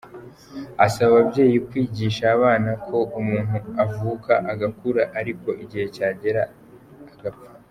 Asaba 0.85 1.09
ababyeyi 1.15 1.57
kwigisha 1.67 2.23
abana 2.35 2.71
ko 2.87 2.97
umuntu 3.19 3.57
avuka, 3.85 4.33
agakura 4.51 5.01
ariko 5.19 5.49
igihe 5.63 5.85
kikagera 5.93 6.43
agapfa. 7.13 7.47